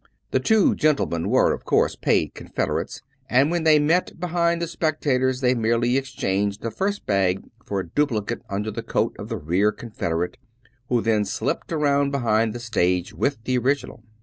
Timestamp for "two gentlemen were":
0.39-1.53